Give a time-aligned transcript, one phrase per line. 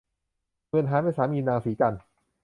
[0.69, 2.01] หมื่นหาญเป็นสามีนางสีจันทร์